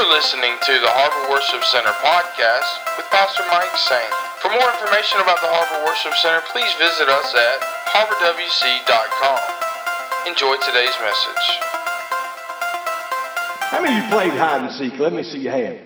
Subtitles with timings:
[0.00, 4.08] You're listening to the Harbor Worship Center podcast with Pastor Mike Saint.
[4.40, 7.60] For more information about the Harbor Worship Center, please visit us at
[7.92, 9.40] harborwc.com.
[10.24, 11.44] Enjoy today's message.
[13.68, 14.98] How many of you played hide and seek?
[14.98, 15.84] Let me see your hand.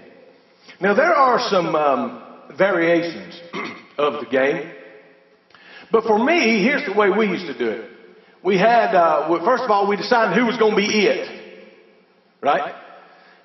[0.78, 2.22] Now, there are some um,
[2.54, 3.34] variations
[3.98, 4.70] of the game.
[5.90, 7.90] But for me, here's the way we used to do it.
[8.44, 11.26] We had, uh, first of all, we decided who was going to be it.
[12.40, 12.83] Right?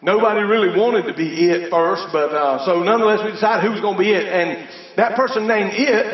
[0.02, 3.82] Nobody really wanted to be it first, but uh, so nonetheless, we decided who was
[3.82, 4.28] going to be it.
[4.28, 6.07] And that person named it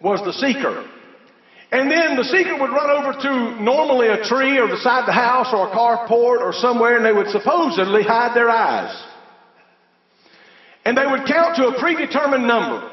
[0.00, 0.86] was the seeker.
[1.72, 5.06] And then the seeker would run over to normally a tree or the side of
[5.06, 8.94] the house or a carport or somewhere, and they would supposedly hide their eyes.
[10.84, 12.88] And they would count to a predetermined number.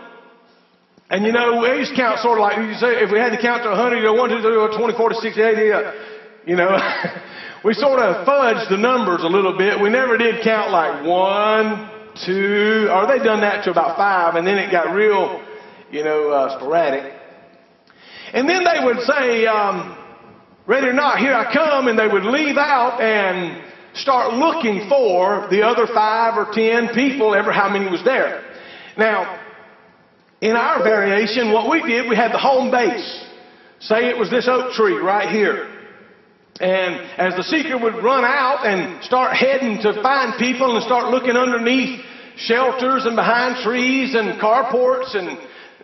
[1.11, 3.61] And you know, we used to count sort of like if we had to count
[3.61, 5.91] to 100, you know, 1, 2, 3, 20, 40, 60, 80, uh,
[6.47, 6.73] you know,
[7.63, 9.79] we sort of fudged the numbers a little bit.
[9.79, 11.89] We never did count like one,
[12.25, 15.41] two, or they done that to about five, and then it got real,
[15.89, 17.13] you know, uh, sporadic.
[18.33, 19.97] And then they would say, um,
[20.67, 25.47] ready or not, here I come, and they would leave out and start looking for
[25.49, 28.43] the other five or ten people, ever how many was there.
[28.97, 29.39] Now,
[30.41, 33.23] in our variation, what we did, we had the home base.
[33.79, 35.72] Say it was this oak tree right here.
[36.59, 41.09] And as the seeker would run out and start heading to find people and start
[41.09, 41.99] looking underneath
[42.37, 45.37] shelters and behind trees and carports and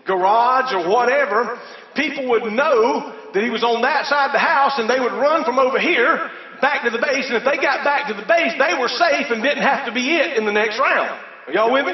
[0.06, 1.60] garage or whatever,
[1.96, 5.14] people would know that he was on that side of the house and they would
[5.14, 6.30] run from over here
[6.62, 7.26] back to the base.
[7.30, 9.94] And if they got back to the base, they were safe and didn't have to
[9.94, 11.18] be it in the next round.
[11.48, 11.94] Are y'all with me?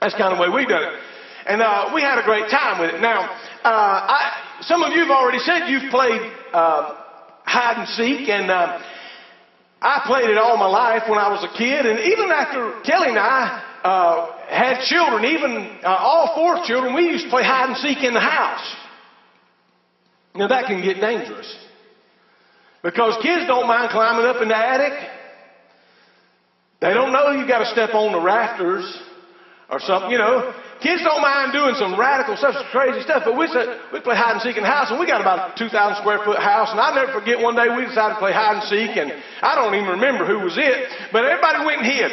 [0.00, 0.96] That's kind of the way we done it.
[1.46, 3.00] And uh, we had a great time with it.
[3.00, 3.30] Now,
[3.64, 6.20] uh, I, some of you have already said you've played
[6.52, 7.05] uh,
[7.46, 8.82] hide and seek, and uh,
[9.80, 11.86] I played it all my life when I was a kid.
[11.86, 17.06] And even after Kelly and I uh, had children, even uh, all four children, we
[17.06, 18.74] used to play hide and seek in the house.
[20.34, 21.48] Now, that can get dangerous.
[22.82, 24.92] Because kids don't mind climbing up in the attic.
[26.80, 28.84] They don't know you got to step on the rafters
[29.70, 30.54] or something, you know.
[30.80, 34.16] Kids don't mind doing some radical stuff, some crazy stuff, but we said we play
[34.16, 36.68] hide and seek in the house, and we got about a 2,000 square foot house,
[36.70, 39.08] and I'll never forget one day we decided to play hide and seek, and
[39.40, 40.76] I don't even remember who was it,
[41.12, 42.12] but everybody went and hid.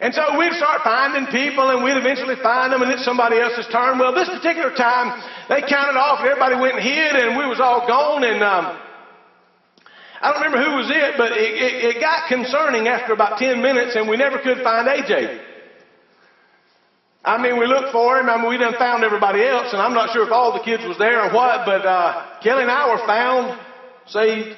[0.00, 3.68] And so we'd start finding people, and we'd eventually find them, and it's somebody else's
[3.68, 3.98] turn.
[3.98, 5.12] Well, this particular time,
[5.48, 8.76] they counted off, and everybody went and hid, and we was all gone, and um,
[10.20, 13.60] I don't remember who was it, but it, it, it got concerning after about 10
[13.60, 15.55] minutes, and we never could find AJ.
[17.26, 18.30] I mean, we looked for him.
[18.30, 20.84] I mean, we done found everybody else, and I'm not sure if all the kids
[20.86, 23.52] was there or what, but uh, Kelly and I were found,
[24.06, 24.56] saved.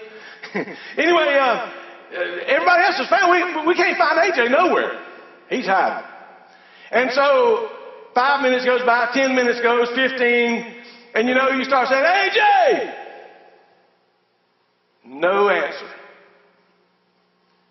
[0.99, 1.57] anyway, uh,
[2.47, 3.33] everybody else is found.
[3.33, 4.93] We, we can't find AJ nowhere.
[5.49, 6.05] He's hiding.
[6.91, 7.71] And so
[8.15, 10.63] five minutes goes by, ten minutes goes, fifteen,
[11.15, 12.93] and you know, you start saying, AJ!
[15.07, 15.89] No answer.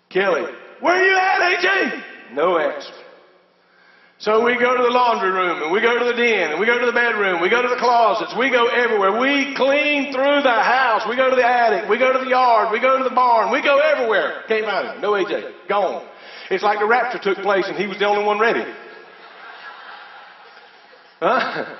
[0.09, 0.47] Kelly,
[0.79, 2.33] where are you at, AJ?
[2.33, 2.93] No answer.
[4.19, 6.65] So we go to the laundry room and we go to the den and we
[6.65, 9.19] go to the bedroom, we go to the closets, we go everywhere.
[9.19, 11.05] We clean through the house.
[11.07, 13.51] We go to the attic, we go to the yard, we go to the barn,
[13.51, 14.41] we go everywhere.
[14.47, 15.01] Can't find him.
[15.01, 15.53] No AJ.
[15.69, 16.03] Gone.
[16.49, 18.65] It's like the rapture took place and he was the only one ready.
[21.19, 21.75] Huh?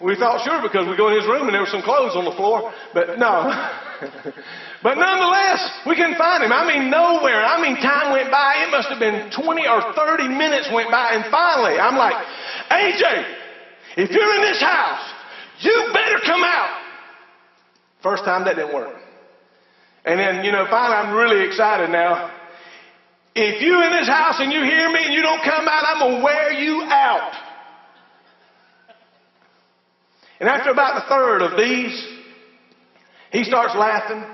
[0.00, 2.24] We thought sure because we go in his room and there were some clothes on
[2.24, 3.52] the floor, but no.
[4.82, 6.52] but nonetheless, we couldn't find him.
[6.52, 7.44] I mean, nowhere.
[7.44, 8.64] I mean, time went by.
[8.66, 12.16] It must have been 20 or 30 minutes went by, and finally, I'm like,
[12.70, 13.04] AJ,
[13.96, 15.04] if you're in this house,
[15.60, 16.80] you better come out.
[18.02, 18.96] First time that didn't work.
[20.04, 22.32] And then, you know, finally, I'm really excited now.
[23.34, 25.98] If you're in this house and you hear me and you don't come out, I'm
[26.00, 27.32] going to wear you out.
[30.40, 32.19] And after about a third of these,
[33.30, 34.24] he starts laughing.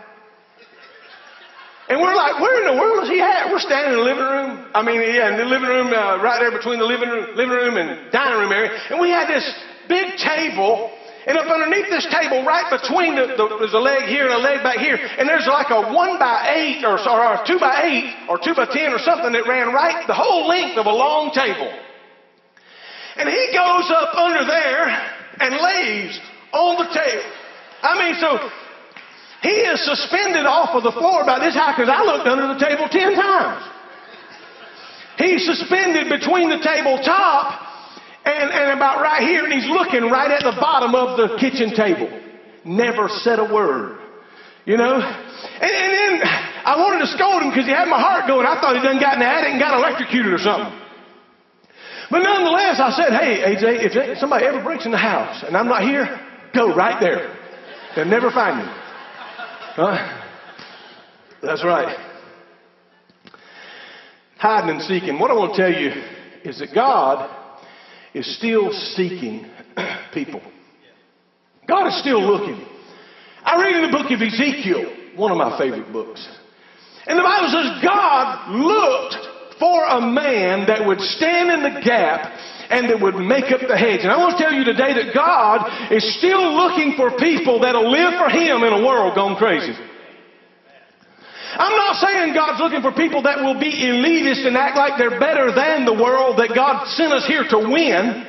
[1.89, 3.47] And we're like, where in the world is he at?
[3.47, 4.67] We're standing in the living room.
[4.75, 7.55] I mean, yeah, in the living room, uh, right there between the living room, living
[7.55, 8.75] room and dining room area.
[8.91, 9.47] And we had this
[9.89, 10.91] big table.
[11.27, 14.39] And up underneath this table, right between the, the there's a leg here and a
[14.39, 17.83] leg back here, and there's like a one by eight or, or a two by
[17.83, 20.95] eight or two by ten or something that ran right the whole length of a
[20.95, 21.67] long table.
[23.17, 24.87] And he goes up under there
[25.43, 26.15] and lays
[26.53, 27.27] on the table.
[27.83, 28.39] I mean, so
[29.43, 32.61] he is suspended off of the floor about this high because I looked under the
[32.61, 33.65] table ten times.
[35.19, 37.67] He's suspended between the tabletop
[38.25, 41.73] and, and about right here, and he's looking right at the bottom of the kitchen
[41.75, 42.11] table.
[42.65, 43.99] Never said a word.
[44.67, 44.99] You know?
[44.99, 46.13] And, and then
[46.67, 48.45] I wanted to scold him because he had my heart going.
[48.45, 50.75] I thought he done got in the attic and got electrocuted or something.
[52.11, 55.67] But nonetheless, I said, hey, AJ, if somebody ever breaks in the house and I'm
[55.67, 56.07] not here,
[56.55, 57.35] go right there.
[57.95, 58.73] They'll never find me.
[59.77, 60.23] Huh?
[61.43, 61.95] That's right.
[64.39, 65.19] Hiding and seeking.
[65.19, 65.91] What I want to tell you
[66.45, 67.29] is that God
[68.15, 69.45] is still seeking
[70.15, 70.41] people.
[71.69, 72.67] God is still looking.
[73.45, 76.27] I read in the book of Ezekiel, one of my favorite books.
[77.07, 82.33] And the Bible says God looked for a man that would stand in the gap
[82.71, 84.01] and that would make up the hedge.
[84.03, 87.91] And I want to tell you today that God is still looking for people that'll
[87.91, 89.75] live for Him in a world gone crazy.
[91.57, 95.19] I'm not saying God's looking for people that will be elitist and act like they're
[95.19, 98.27] better than the world that God sent us here to win.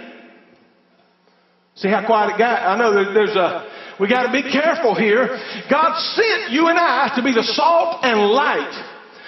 [1.76, 2.64] See how quiet it got?
[2.64, 3.70] I know there's a,
[4.00, 5.28] we got to be careful here.
[5.70, 8.74] God sent you and I to be the salt and light.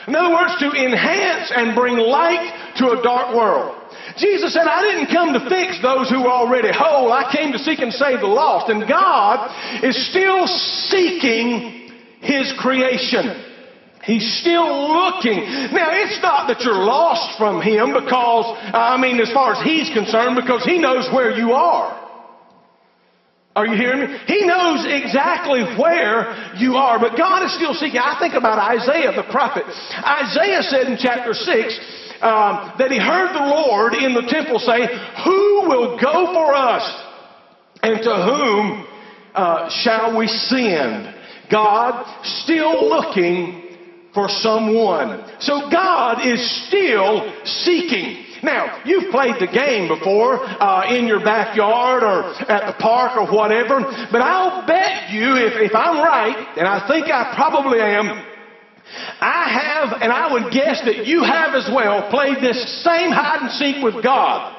[0.07, 3.78] In other words, to enhance and bring light to a dark world.
[4.19, 7.11] Jesus said, I didn't come to fix those who were already whole.
[7.11, 8.69] I came to seek and save the lost.
[8.69, 9.49] And God
[9.83, 10.45] is still
[10.91, 11.89] seeking
[12.21, 13.45] His creation.
[14.03, 15.43] He's still looking.
[15.71, 19.89] Now, it's not that you're lost from Him because, I mean, as far as He's
[19.93, 21.95] concerned, because He knows where you are.
[23.55, 24.17] Are you hearing me?
[24.27, 27.99] He knows exactly where you are, but God is still seeking.
[27.99, 29.63] I think about Isaiah the prophet.
[29.67, 34.87] Isaiah said in chapter 6 um, that he heard the Lord in the temple say,
[35.23, 36.83] Who will go for us?
[37.81, 38.85] And to whom
[39.33, 41.15] uh, shall we send?
[41.49, 42.05] God
[42.43, 43.77] still looking
[44.13, 45.23] for someone.
[45.39, 48.25] So God is still seeking.
[48.41, 53.27] Now, you've played the game before uh, in your backyard or at the park or
[53.27, 53.81] whatever,
[54.11, 58.07] but I'll bet you, if, if I'm right, and I think I probably am,
[59.21, 63.41] I have, and I would guess that you have as well, played this same hide
[63.41, 64.55] and seek with God.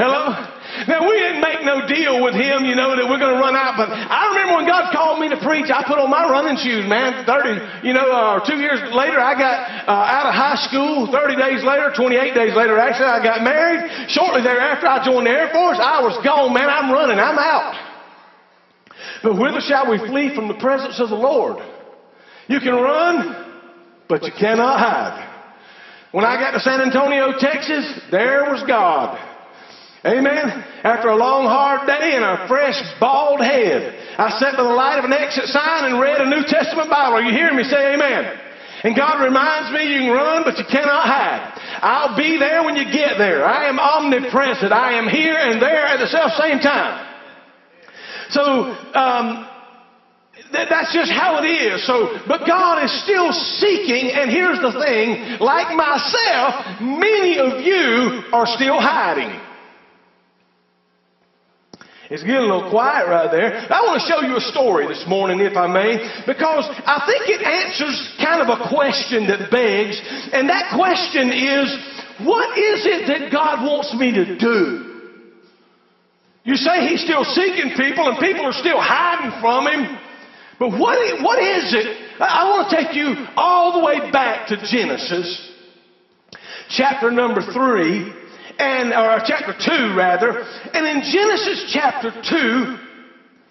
[0.00, 0.32] Hello?
[0.88, 3.52] Now, we didn't make no deal with him, you know, that we're going to run
[3.52, 3.76] out.
[3.76, 6.88] But I remember when God called me to preach, I put on my running shoes,
[6.88, 7.28] man.
[7.28, 11.12] 30, you know, uh, two years later, I got uh, out of high school.
[11.12, 14.08] 30 days later, 28 days later, actually, I got married.
[14.08, 15.76] Shortly thereafter, I joined the Air Force.
[15.76, 16.72] I was gone, man.
[16.72, 17.20] I'm running.
[17.20, 17.76] I'm out.
[19.20, 21.60] But whither shall we flee from the presence of the Lord?
[22.50, 23.46] You can run,
[24.08, 25.22] but you cannot hide.
[26.10, 29.14] When I got to San Antonio, Texas, there was God.
[30.02, 30.50] Amen.
[30.82, 34.98] After a long, hard day and a fresh, bald head, I sat by the light
[34.98, 37.22] of an exit sign and read a New Testament Bible.
[37.22, 38.34] Are you hearing me say amen?
[38.82, 41.54] And God reminds me you can run, but you cannot hide.
[41.86, 43.46] I'll be there when you get there.
[43.46, 44.72] I am omnipresent.
[44.72, 47.06] I am here and there at the self same time.
[48.30, 48.42] So,
[48.98, 49.49] um,
[50.52, 51.86] that's just how it is.
[51.86, 58.22] So, but God is still seeking, and here's the thing like myself, many of you
[58.32, 59.30] are still hiding.
[62.10, 63.54] It's getting a little quiet right there.
[63.70, 67.30] I want to show you a story this morning, if I may, because I think
[67.30, 69.94] it answers kind of a question that begs,
[70.34, 71.70] and that question is,
[72.26, 74.90] what is it that God wants me to do?
[76.42, 80.09] You say He's still seeking people, and people are still hiding from Him.
[80.60, 82.20] But what, what is it?
[82.20, 85.50] I want to take you all the way back to Genesis,
[86.68, 88.12] chapter number 3,
[88.58, 90.44] and or chapter 2 rather.
[90.74, 92.76] And in Genesis chapter 2,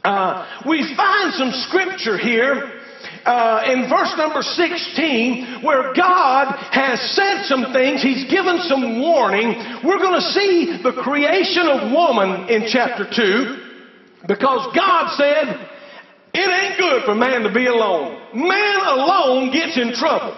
[0.04, 2.80] uh, we find some scripture here
[3.26, 8.04] uh, in verse number 16 where God has said some things.
[8.04, 9.82] He's given some warning.
[9.84, 15.69] We're going to see the creation of woman in chapter 2 because God said,
[16.40, 18.18] it ain't good for man to be alone.
[18.34, 20.36] Man alone gets in trouble.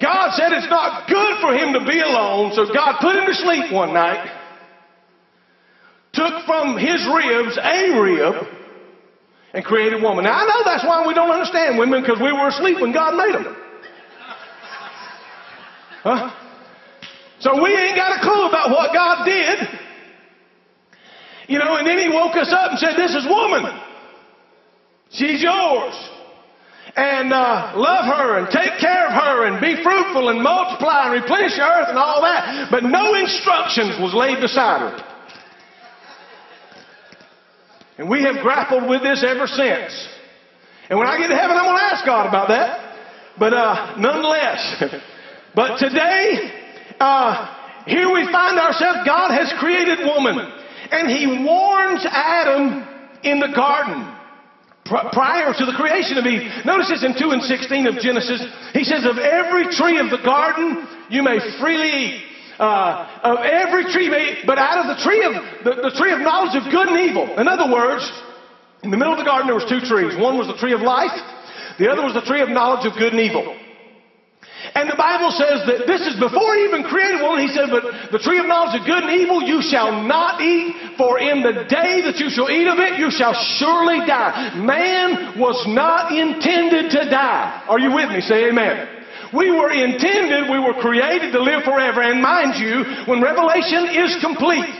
[0.00, 3.34] God said it's not good for him to be alone, so God put him to
[3.34, 4.30] sleep one night,
[6.14, 8.34] took from his ribs a rib,
[9.52, 10.24] and created woman.
[10.24, 13.14] Now I know that's why we don't understand women because we were asleep when God
[13.14, 13.56] made them.
[16.02, 16.30] Huh?
[17.40, 19.58] So we ain't got a clue about what God did.
[21.50, 23.66] You know, and then he woke us up and said, This is woman.
[25.10, 25.94] She's yours
[26.96, 31.20] and uh, love her and take care of her and be fruitful and multiply and
[31.20, 32.68] replenish the earth and all that.
[32.70, 35.06] But no instructions was laid beside her.
[37.98, 40.08] And we have grappled with this ever since.
[40.88, 42.94] And when I get to heaven, I'm going to ask God about that.
[43.38, 44.84] But uh, nonetheless,
[45.54, 46.52] but today,
[46.98, 49.00] uh, here we find ourselves.
[49.04, 50.59] God has created woman,
[50.90, 52.86] and He warns Adam
[53.22, 54.16] in the garden
[54.84, 56.50] prior to the creation of Eve.
[56.64, 58.42] Notice this in 2 and 16 of Genesis.
[58.72, 62.26] He says, Of every tree of the garden you may freely eat.
[62.58, 65.32] Uh, of every tree, may, but out of the tree of
[65.64, 67.24] the, the tree of knowledge of good and evil.
[67.40, 68.04] In other words,
[68.82, 70.12] in the middle of the garden there was two trees.
[70.20, 71.16] One was the tree of life.
[71.78, 73.56] The other was the tree of knowledge of good and evil.
[74.74, 77.42] And the Bible says that this is before he even created woman.
[77.42, 80.94] He said, But the tree of knowledge of good and evil you shall not eat,
[80.96, 84.54] for in the day that you shall eat of it, you shall surely die.
[84.54, 87.66] Man was not intended to die.
[87.66, 88.20] Are you with me?
[88.20, 89.00] Say amen.
[89.34, 92.02] We were intended, we were created to live forever.
[92.02, 94.70] And mind you, when Revelation is complete,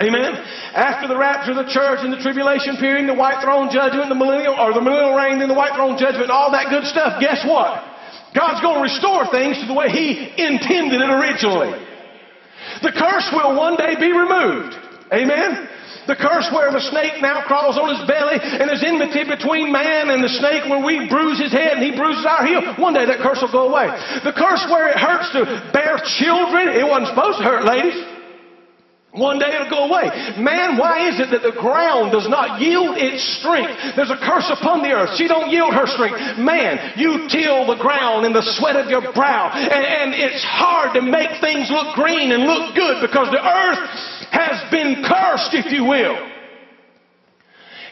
[0.00, 0.32] Amen.
[0.72, 4.16] After the rapture of the church and the tribulation period, the white throne judgment, the
[4.16, 7.20] millennial or the millennial reign, then the white throne judgment, all that good stuff.
[7.20, 7.91] Guess what?
[8.34, 11.72] God's going to restore things to the way He intended it originally.
[12.82, 14.74] The curse will one day be removed.
[15.12, 15.68] Amen?
[16.06, 20.10] The curse where the snake now crawls on his belly and there's enmity between man
[20.10, 22.74] and the snake where we bruise his head and he bruises our heel.
[22.74, 23.86] One day that curse will go away.
[24.26, 27.94] The curse where it hurts to bear children, it wasn't supposed to hurt, ladies.
[29.12, 30.08] One day it'll go away.
[30.40, 33.92] Man, why is it that the ground does not yield its strength?
[33.92, 35.20] There's a curse upon the earth.
[35.20, 36.40] She don't yield her strength.
[36.40, 39.52] Man, you till the ground in the sweat of your brow.
[39.52, 43.84] And, and it's hard to make things look green and look good because the earth
[44.32, 46.31] has been cursed, if you will.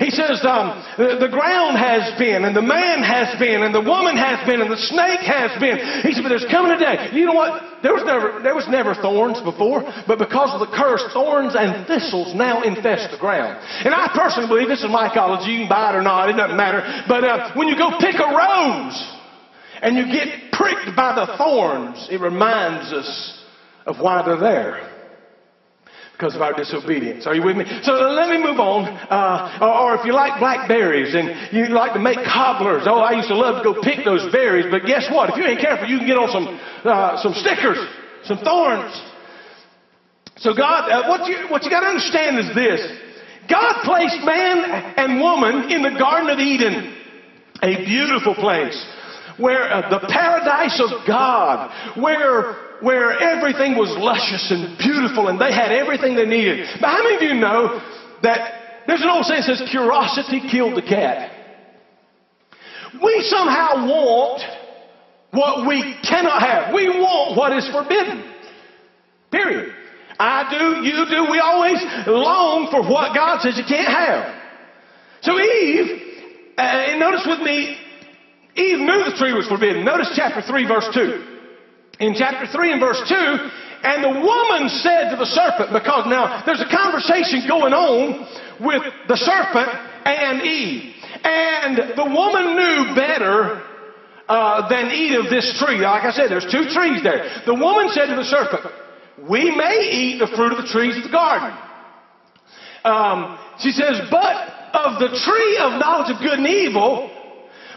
[0.01, 3.85] He says, um, the, the, ground has been, and the man has been, and the
[3.85, 5.77] woman has been, and the snake has been.
[6.01, 7.13] He said, but there's coming a day.
[7.13, 7.85] You know what?
[7.85, 11.85] There was never, there was never thorns before, but because of the curse, thorns and
[11.85, 13.61] thistles now infest the ground.
[13.85, 15.53] And I personally believe this is mycology.
[15.53, 16.33] You can buy it or not.
[16.33, 16.81] It doesn't matter.
[17.05, 18.97] But uh, when you go pick a rose
[19.85, 23.45] and you get pricked by the thorns, it reminds us
[23.85, 24.90] of why they're there
[26.21, 27.27] because of our disobedience.
[27.27, 27.65] Are you with me?
[27.81, 28.85] So let me move on.
[28.85, 33.17] Uh, or, or, if you like blackberries and you like to make cobblers, oh, I
[33.17, 34.67] used to love to go pick those berries.
[34.71, 35.31] But guess what?
[35.31, 37.81] If you ain't careful, you can get on some uh, some stickers,
[38.25, 38.93] some thorns.
[40.37, 42.85] So God, uh, what you what you got to understand is this:
[43.49, 47.01] God placed man and woman in the Garden of Eden,
[47.63, 48.77] a beautiful place
[49.39, 55.53] where uh, the paradise of God, where where everything was luscious and beautiful and they
[55.53, 56.67] had everything they needed.
[56.81, 57.81] But how many of you know
[58.23, 61.31] that there's an old saying that says curiosity killed the cat?
[63.03, 64.43] We somehow want
[65.31, 66.75] what we cannot have.
[66.75, 68.25] We want what is forbidden.
[69.31, 69.75] Period.
[70.19, 74.35] I do, you do, we always long for what God says you can't have.
[75.23, 76.03] So Eve,
[76.59, 77.79] uh, and notice with me,
[78.57, 79.85] Eve knew the tree was forbidden.
[79.85, 81.30] Notice chapter 3, verse 2
[82.01, 83.15] in chapter 3 and verse 2,
[83.83, 88.27] and the woman said to the serpent, because now there's a conversation going on
[88.61, 89.69] with the serpent
[90.05, 90.95] and Eve.
[91.25, 93.63] And the woman knew better
[94.29, 95.79] uh, than eat of this tree.
[95.79, 97.43] Like I said, there's two trees there.
[97.47, 98.73] The woman said to the serpent,
[99.29, 101.57] We may eat the fruit of the trees of the garden.
[102.85, 104.37] Um, she says, But
[104.73, 107.11] of the tree of knowledge of good and evil,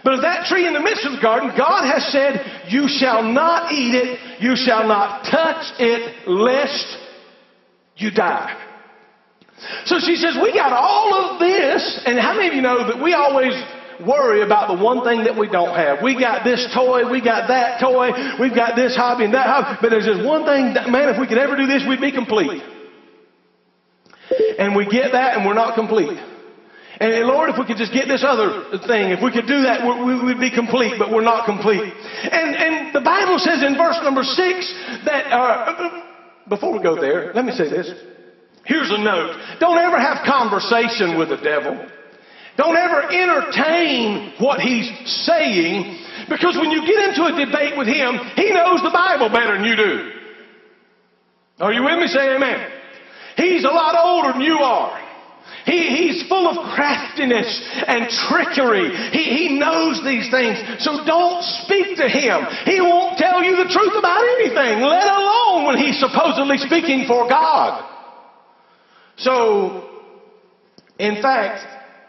[0.04, 3.24] but of that tree in the midst of the garden, God has said, You shall
[3.24, 6.98] not eat it, you shall not touch it, lest
[7.96, 8.52] you die.
[9.86, 13.02] So she says, We got all of this, and how many of you know that
[13.02, 13.54] we always
[14.06, 16.04] worry about the one thing that we don't have?
[16.04, 19.78] We got this toy, we got that toy, we've got this hobby and that hobby,
[19.82, 22.12] but there's just one thing that, man, if we could ever do this, we'd be
[22.12, 22.62] complete.
[24.60, 26.20] And we get that and we're not complete.
[27.00, 29.82] And Lord, if we could just get this other thing, if we could do that,
[29.82, 31.82] we would be complete, but we're not complete.
[31.82, 34.70] And, and the Bible says in verse number six
[35.06, 36.04] that, uh,
[36.48, 37.90] before we go there, let me say this.
[38.66, 39.36] Here's a note.
[39.60, 41.74] Don't ever have conversation with the devil.
[42.56, 44.88] Don't ever entertain what he's
[45.26, 49.58] saying because when you get into a debate with him, he knows the Bible better
[49.58, 50.12] than you do.
[51.60, 52.08] Are you with me?
[52.08, 52.70] Say amen.
[53.36, 55.03] He's a lot older than you are.
[55.66, 57.48] He, he's full of craftiness
[57.88, 58.92] and trickery.
[59.12, 60.60] He, he knows these things.
[60.84, 62.46] So don't speak to him.
[62.66, 67.30] He won't tell you the truth about anything, let alone when he's supposedly speaking for
[67.30, 67.90] God.
[69.18, 69.90] So,
[71.00, 71.66] in fact,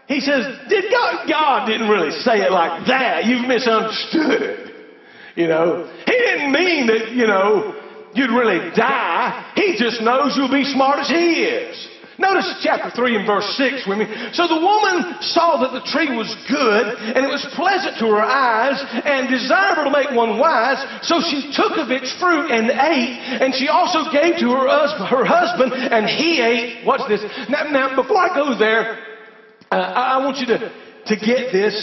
[0.09, 1.29] he says, Did God?
[1.29, 3.25] God didn't really say it like that.
[3.25, 4.75] You've misunderstood it.
[5.37, 7.75] You know, he didn't mean that, you know,
[8.15, 9.53] you'd really die.
[9.57, 11.89] He just knows you'll be smart as he is.
[12.19, 14.07] Notice chapter 3 and verse 6 with me.
[14.33, 18.23] So the woman saw that the tree was good, and it was pleasant to her
[18.23, 20.79] eyes, and desirable to make one wise.
[21.03, 24.67] So she took of its fruit and ate, and she also gave to her,
[25.07, 26.87] her husband, and he ate.
[26.87, 27.23] Watch this.
[27.49, 28.99] Now, now before I go there,
[29.71, 30.71] uh, I want you to
[31.07, 31.75] to get this.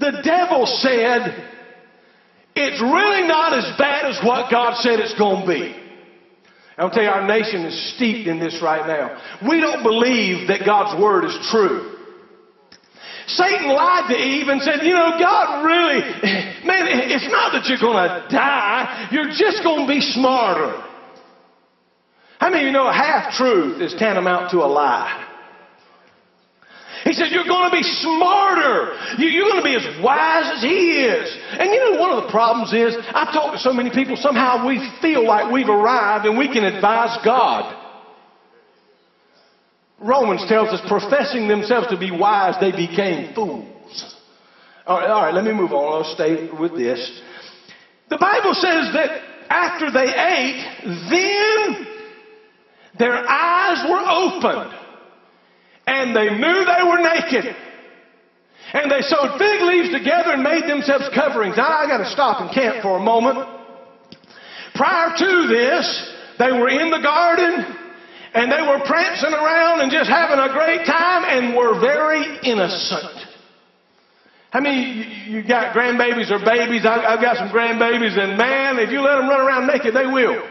[0.00, 1.50] The devil said,
[2.56, 5.83] it's really not as bad as what God said it's going to be.
[6.76, 9.20] I'll tell you, our nation is steeped in this right now.
[9.48, 11.92] We don't believe that God's word is true.
[13.26, 16.00] Satan lied to Eve and said, You know, God really,
[16.66, 20.82] man, it's not that you're going to die, you're just going to be smarter.
[22.38, 25.23] How many of you know half truth is tantamount to a lie?
[27.04, 28.96] He said, You're going to be smarter.
[29.18, 31.36] You're going to be as wise as He is.
[31.60, 34.66] And you know, one of the problems is, I've talked to so many people, somehow
[34.66, 37.82] we feel like we've arrived and we can advise God.
[40.00, 44.16] Romans tells us, professing themselves to be wise, they became fools.
[44.86, 46.04] All right, all right, let me move on.
[46.04, 47.22] I'll stay with this.
[48.10, 50.64] The Bible says that after they ate,
[51.10, 51.86] then
[52.98, 54.83] their eyes were opened
[55.86, 57.56] and they knew they were naked.
[58.72, 61.56] And they sewed fig leaves together and made themselves coverings.
[61.56, 63.38] Now I got to stop and camp for a moment.
[64.74, 65.86] Prior to this,
[66.38, 67.76] they were in the garden
[68.34, 73.30] and they were prancing around and just having a great time and were very innocent.
[74.50, 76.86] How many you got grandbabies or babies?
[76.86, 80.42] I've got some grandbabies, and man, if you let them run around naked, they will.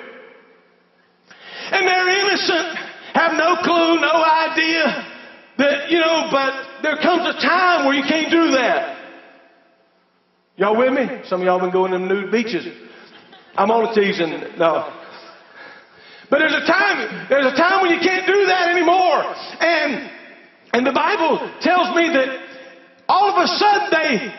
[1.72, 2.78] And they're innocent,
[3.14, 5.13] have no clue, no idea.
[5.58, 8.98] That, you know, but there comes a time where you can't do that.
[10.56, 11.08] Y'all with me?
[11.26, 12.66] Some of y'all been going to them nude beaches.
[13.56, 14.32] I'm only teasing.
[14.58, 14.92] No.
[16.30, 19.24] But there's a time, there's a time when you can't do that anymore.
[19.60, 20.10] And,
[20.74, 22.40] and the Bible tells me that
[23.08, 24.34] all of a sudden they,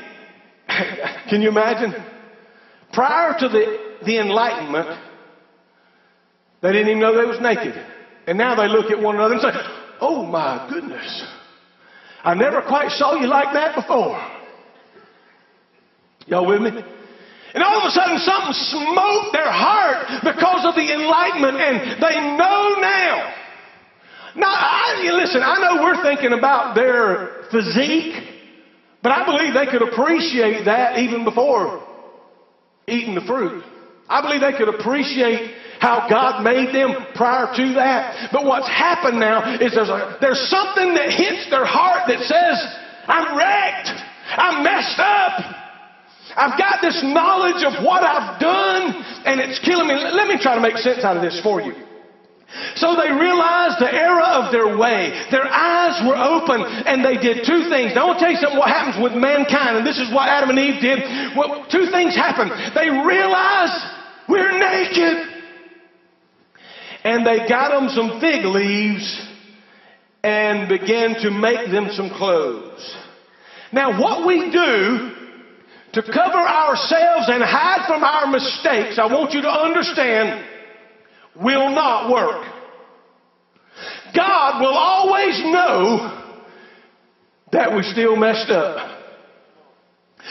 [1.30, 1.94] can you imagine?
[2.92, 4.98] Prior to the, the Enlightenment,
[6.62, 7.74] they didn't even know they was naked.
[8.26, 9.50] And now they look at one another and say,
[10.00, 11.24] Oh my goodness.
[12.22, 14.18] I never quite saw you like that before.
[16.26, 16.70] Y'all with me?
[17.54, 22.16] And all of a sudden something smote their heart because of the enlightenment and they
[22.36, 23.34] know now.
[24.36, 28.16] Now, I, listen, I know we're thinking about their physique,
[29.02, 31.80] but I believe they could appreciate that even before
[32.88, 33.62] eating the fruit.
[34.08, 38.32] I believe they could appreciate how God made them prior to that.
[38.32, 42.56] But what's happened now is there's, a, there's something that hits their heart that says,
[43.04, 43.92] I'm wrecked.
[44.32, 45.44] I'm messed up.
[46.40, 48.96] I've got this knowledge of what I've done
[49.28, 50.00] and it's killing me.
[50.00, 51.76] Let me try to make sense out of this for you.
[52.80, 55.12] So they realized the error of their way.
[55.28, 57.92] Their eyes were open and they did two things.
[57.92, 60.30] Now I want to tell you something what happens with mankind, and this is what
[60.30, 61.02] Adam and Eve did.
[61.36, 62.54] Well, two things happened.
[62.72, 63.74] They realized
[64.30, 65.33] we're naked
[67.04, 69.28] and they got them some fig leaves
[70.22, 72.96] and began to make them some clothes.
[73.72, 75.10] Now, what we do
[75.92, 80.44] to cover ourselves and hide from our mistakes, I want you to understand,
[81.36, 82.46] will not work.
[84.14, 86.22] God will always know
[87.52, 89.00] that we're still messed up.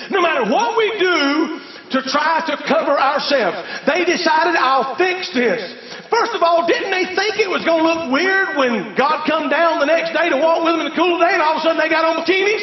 [0.09, 1.59] No matter what we do
[1.91, 5.83] to try to cover ourselves, they decided, I'll fix this.
[6.13, 9.49] First of all, didn't they think it was going to look weird when God come
[9.49, 11.58] down the next day to walk with them in the cool of day and all
[11.58, 12.62] of a sudden they got on bikinis?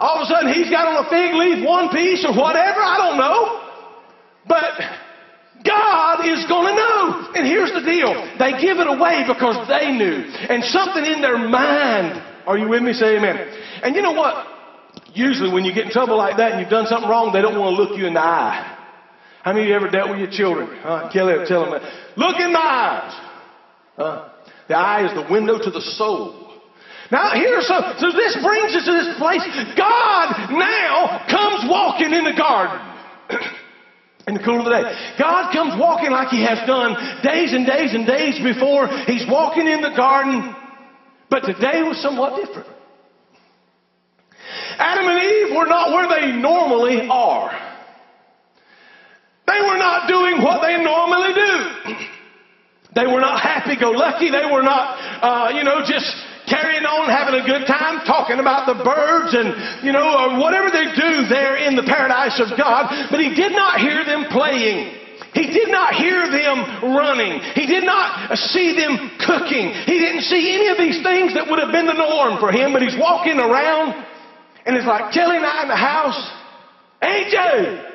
[0.00, 2.96] All of a sudden he's got on a fig leaf, one piece or whatever, I
[2.96, 3.60] don't know.
[4.48, 4.72] But
[5.68, 7.28] God is going to know.
[7.36, 8.16] And here's the deal.
[8.40, 10.24] They give it away because they knew.
[10.48, 12.24] And something in their mind.
[12.48, 12.94] Are you with me?
[12.94, 13.36] Say amen.
[13.84, 14.48] And you know what?
[15.12, 17.58] Usually when you get in trouble like that and you've done something wrong, they don't
[17.58, 18.73] want to look you in the eye.
[19.44, 20.72] How many of you ever dealt with your children?
[20.80, 21.12] Huh?
[21.12, 21.76] Kelly tell them,
[22.16, 23.12] look in my eyes.
[23.92, 24.28] Huh?
[24.68, 26.48] The eye is the window to the soul.
[27.12, 29.44] Now here's so, so this brings us to this place.
[29.76, 32.80] God now comes walking in the garden.
[34.26, 34.96] in the cool of the day.
[35.20, 38.88] God comes walking like he has done days and days and days before.
[39.04, 40.56] He's walking in the garden.
[41.28, 42.68] But today was somewhat different.
[44.78, 47.63] Adam and Eve were not where they normally are.
[49.54, 51.54] They were not doing what they normally do.
[52.94, 54.30] They were not happy go lucky.
[54.30, 56.06] They were not, uh, you know, just
[56.46, 59.50] carrying on, having a good time, talking about the birds and,
[59.82, 62.86] you know, or whatever they do there in the paradise of God.
[63.10, 64.94] But he did not hear them playing.
[65.34, 67.42] He did not hear them running.
[67.58, 69.74] He did not see them cooking.
[69.90, 72.70] He didn't see any of these things that would have been the norm for him,
[72.70, 74.06] but he's walking around
[74.66, 76.30] and it's like Kelly and I in the house.
[77.02, 77.93] AJ,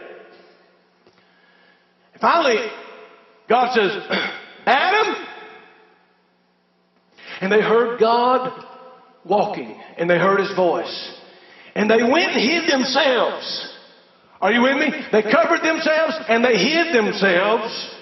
[2.21, 2.67] Finally,
[3.47, 3.91] God says,
[4.65, 5.25] Adam.
[7.41, 8.65] And they heard God
[9.25, 11.15] walking and they heard his voice.
[11.75, 13.73] And they went and hid themselves.
[14.41, 14.89] Are you with me?
[15.11, 17.95] They covered themselves and they hid themselves.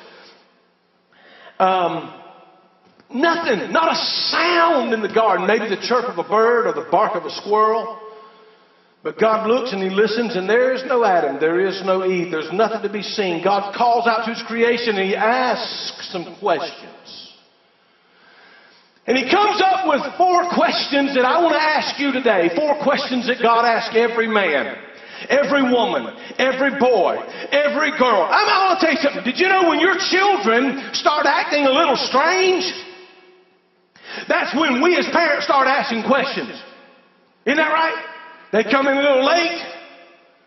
[1.60, 2.14] Um,
[3.14, 5.48] nothing, not a sound in the garden.
[5.48, 8.00] Maybe the chirp of a bird or the bark of a squirrel.
[9.08, 12.30] But God looks and He listens, and there is no Adam, there is no Eve,
[12.30, 13.42] there's nothing to be seen.
[13.42, 17.32] God calls out to His creation and He asks some questions.
[19.08, 22.52] And He comes up with four questions that I want to ask you today.
[22.54, 24.76] Four questions that God asks every man,
[25.30, 27.16] every woman, every boy,
[27.48, 28.28] every girl.
[28.28, 29.24] I'm, I want to tell you something.
[29.24, 32.68] Did you know when your children start acting a little strange?
[34.28, 36.60] That's when we as parents start asking questions.
[37.46, 38.17] Isn't that right?
[38.52, 39.62] They come in a little late.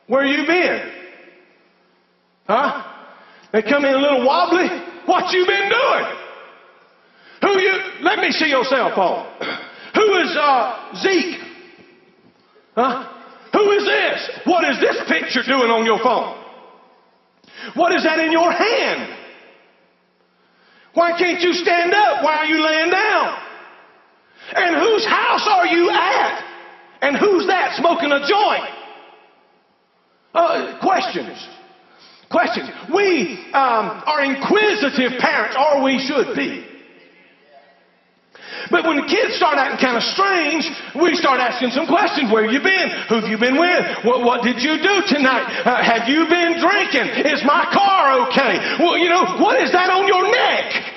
[0.06, 0.92] Where you been?
[2.46, 2.82] Huh?
[3.52, 4.68] They come in a little wobbly.
[5.06, 6.16] What you been doing?
[7.42, 7.78] Who you?
[8.02, 9.26] Let me see your cell phone.
[9.94, 11.40] Who is uh, Zeke?
[12.74, 13.08] Huh?
[13.52, 14.30] Who is this?
[14.44, 16.36] What is this picture doing on your phone?
[17.74, 19.16] What is that in your hand?
[20.94, 22.24] Why can't you stand up?
[22.24, 23.38] Why are you laying down?
[24.54, 26.49] And whose house are you at?
[27.02, 28.70] And who's that smoking a joint?
[30.34, 31.48] Uh, questions.
[32.30, 32.70] Questions.
[32.94, 36.66] We um, are inquisitive parents, or we should be.
[38.70, 40.62] But when the kids start acting kind of strange,
[40.94, 42.30] we start asking some questions.
[42.30, 42.88] Where you been?
[43.08, 43.82] Who have you been with?
[44.04, 45.66] What, what did you do tonight?
[45.66, 47.26] Uh, have you been drinking?
[47.26, 48.78] Is my car okay?
[48.78, 50.90] Well, you know, what is that on your neck?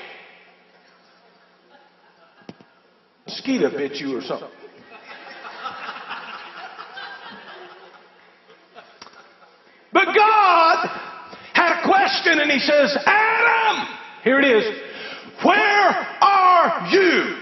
[3.26, 4.50] Mosquito bit you or something.
[9.94, 10.89] But God
[12.32, 13.88] and he says, Adam,
[14.24, 14.80] here it is,
[15.44, 15.90] where
[16.22, 17.38] are you?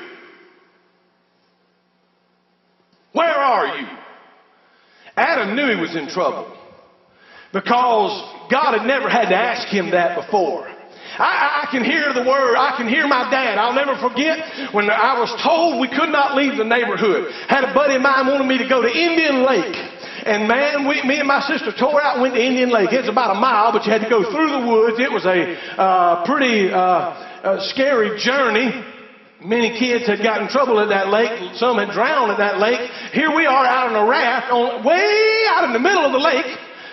[3.13, 3.87] Where are you?
[5.17, 6.57] Adam knew he was in trouble
[7.53, 10.67] because God had never had to ask him that before.
[11.19, 12.55] I, I, can hear the word.
[12.55, 13.57] I can hear my dad.
[13.57, 17.31] I'll never forget when I was told we could not leave the neighborhood.
[17.49, 19.75] Had a buddy of mine wanted me to go to Indian Lake.
[20.25, 22.89] And man, we, me and my sister tore out and went to Indian Lake.
[22.91, 24.99] It's about a mile, but you had to go through the woods.
[24.99, 28.69] It was a uh, pretty uh, uh, scary journey.
[29.43, 31.55] Many kids had gotten trouble at that lake.
[31.55, 32.79] Some had drowned at that lake.
[33.13, 36.19] Here we are out on a raft, on, way out in the middle of the
[36.19, 36.45] lake.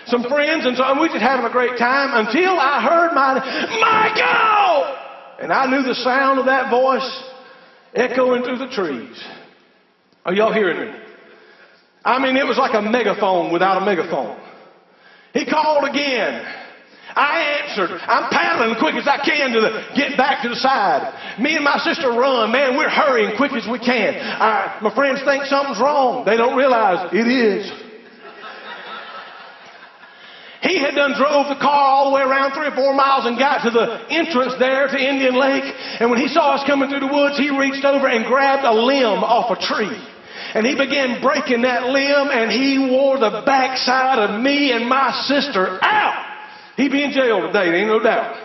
[0.06, 3.34] Some friends and so and we just having a great time until I heard my
[3.78, 4.96] Michael,
[5.44, 7.22] and I knew the sound of that voice
[7.94, 9.22] echoing through the trees.
[10.24, 11.07] Are y'all hearing me?
[12.04, 14.38] I mean, it was like a megaphone without a megaphone.
[15.34, 16.46] He called again.
[17.14, 17.90] I answered.
[17.90, 21.40] I'm paddling as quick as I can to the, get back to the side.
[21.40, 22.52] Me and my sister run.
[22.52, 24.14] Man, we're hurrying quick as we can.
[24.14, 26.24] I, my friends think something's wrong.
[26.24, 27.72] They don't realize it is.
[30.60, 33.38] He had done drove the car all the way around three or four miles and
[33.38, 35.64] got to the entrance there to Indian Lake.
[36.00, 38.74] And when he saw us coming through the woods, he reached over and grabbed a
[38.74, 40.02] limb off a tree.
[40.54, 45.12] And he began breaking that limb and he wore the backside of me and my
[45.26, 46.24] sister out.
[46.76, 48.36] He'd be in jail today, ain't no doubt.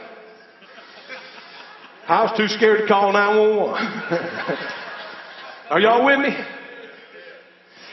[2.08, 4.58] I was too scared to call 911.
[5.70, 6.36] Are y'all with me?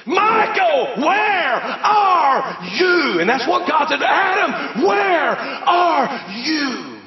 [0.07, 3.20] Michael, where are you?
[3.20, 7.01] And that's what God said, to Adam, where are you?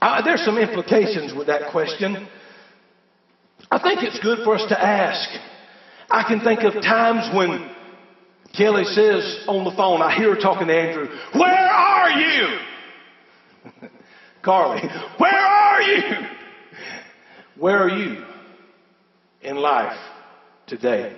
[0.00, 2.26] Uh, there's some implications with that question.
[3.70, 5.30] I think it's good for us to ask.
[6.14, 7.74] I can think of times when
[8.56, 12.58] Kelly says on the phone, I hear her talking to Andrew, Where are you?
[14.44, 14.82] Carly,
[15.18, 16.02] where are you?
[17.58, 18.24] Where are you
[19.42, 19.98] in life
[20.68, 21.16] today?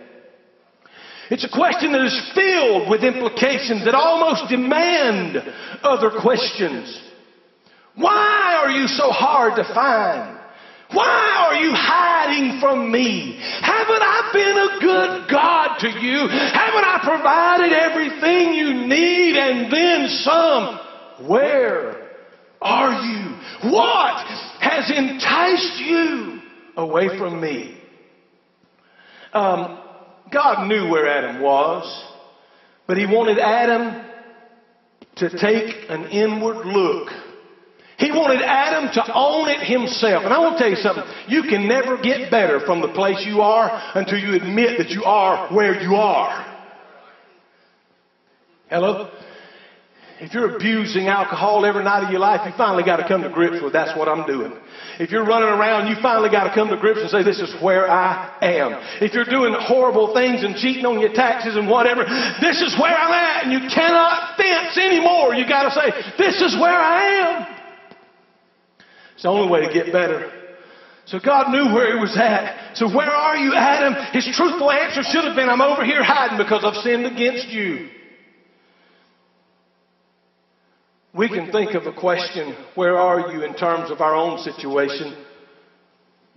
[1.31, 5.37] It's a question that is filled with implications that almost demand
[5.83, 7.03] other questions.
[7.97, 10.36] Why are you so hard to find?
[10.93, 13.39] Why are you hiding from me?
[13.61, 16.29] Haven't I been a good God to you?
[16.29, 21.29] Haven't I provided everything you need and then some?
[21.29, 22.11] Where
[22.61, 23.71] are you?
[23.71, 24.27] What
[24.61, 26.41] has enticed you
[26.77, 27.81] away from me?
[29.33, 29.79] Um,
[30.33, 32.05] God knew where Adam was,
[32.87, 34.05] but he wanted Adam
[35.17, 37.09] to take an inward look.
[37.99, 40.25] He wanted Adam to own it himself.
[40.25, 41.05] And I want to tell you something.
[41.29, 45.05] You can never get better from the place you are until you admit that you
[45.05, 46.55] are where you are.
[48.69, 49.11] Hello?
[50.19, 53.29] If you're abusing alcohol every night of your life, you finally got to come to
[53.29, 54.53] grips with that's what I'm doing.
[54.99, 57.53] If you're running around, you finally got to come to grips and say, this is
[57.61, 58.81] where I am.
[59.05, 62.05] If you're doing horrible things and cheating on your taxes and whatever,
[62.41, 63.45] this is where I'm at.
[63.45, 65.35] And you cannot fence anymore.
[65.35, 67.56] You got to say, this is where I am.
[69.17, 70.31] It's the only way to get better.
[71.07, 72.77] So God knew where he was at.
[72.77, 73.95] So where are you, Adam?
[74.13, 77.89] His truthful answer should have been, I'm over here hiding because I've sinned against you.
[81.17, 85.17] we can think of a question, where are you in terms of our own situation?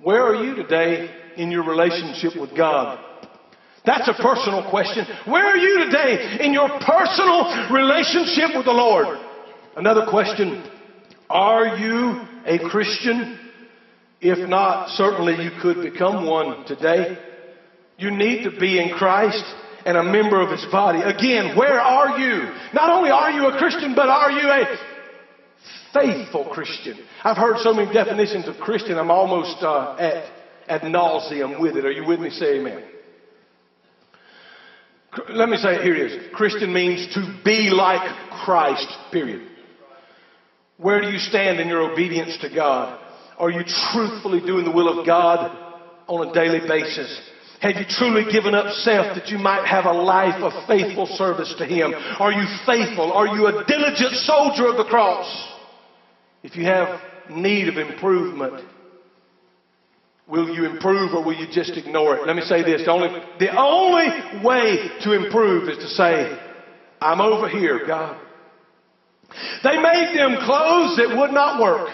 [0.02, 2.98] Where are you today in your relationship with God?
[3.86, 5.06] That's a personal question.
[5.26, 9.20] Where are you today in your personal relationship with the Lord?
[9.76, 10.64] Another question.
[11.30, 13.40] Are you a Christian?
[14.22, 17.18] If not, certainly you could become one today.
[17.98, 19.44] You need to be in Christ
[19.86, 21.00] and a member of his body.
[21.02, 22.54] Again, where are you?
[22.74, 24.78] Not only are you a Christian, but are you a
[25.94, 26.98] faithful Christian?
[27.24, 30.32] I've heard so many definitions of Christian, I'm almost uh, at
[30.68, 31.86] ad nauseam with it.
[31.86, 32.30] Are you with me?
[32.30, 32.84] Say amen.
[35.30, 35.82] Let me say it.
[35.82, 36.34] Here it is.
[36.34, 38.02] Christian means to be like
[38.46, 39.49] Christ, period.
[40.80, 42.98] Where do you stand in your obedience to God?
[43.38, 45.52] Are you truthfully doing the will of God
[46.08, 47.22] on a daily basis?
[47.62, 51.54] Have you truly given up self that you might have a life of faithful service
[51.58, 51.94] to Him?
[52.20, 53.12] Are you faithful?
[53.12, 55.28] Are you a diligent soldier of the cross?
[56.44, 58.64] If you have need of improvement,
[60.30, 62.26] will you improve or will you just ignore it?
[62.26, 62.86] Let me say this.
[62.86, 66.40] The only, the only way to improve is to say,
[67.02, 68.29] I'm over here, God.
[69.64, 71.90] They made them clothes that would not work.